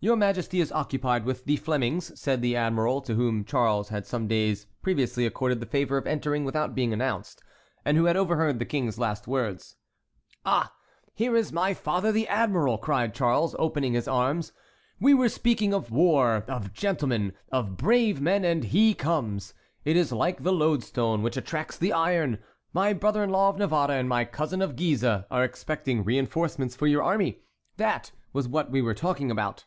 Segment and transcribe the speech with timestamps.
[0.00, 4.28] "Your Majesty is occupied with the Flemings," said the admiral, to whom Charles had some
[4.28, 7.42] days previously accorded the favor of entering without being announced,
[7.84, 9.74] and who had overheard the King's last words.
[10.46, 10.72] "Ah!
[11.14, 14.52] here is my father the admiral!" cried Charles, opening his arms.
[15.00, 19.52] "We were speaking of war, of gentlemen, of brave men—and he comes.
[19.84, 22.38] It is like the lodestone which attracts the iron.
[22.72, 26.86] My brother in law of Navarre and my cousin of Guise are expecting reinforcements for
[26.86, 27.40] your army.
[27.78, 29.64] That was what we were talking about."